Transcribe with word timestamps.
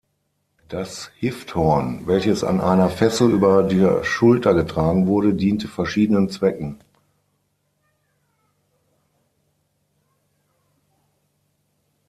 Das 0.67 1.11
Hifthorn, 1.19 2.07
welches 2.07 2.43
an 2.43 2.59
einer 2.59 2.89
Fessel 2.89 3.29
über 3.29 3.61
der 3.61 4.03
Schulter 4.03 4.55
getragen 4.55 5.05
wurde, 5.05 5.35
diente 5.35 5.67
verschiedenen 5.67 6.27
Zwecken. 6.27 6.79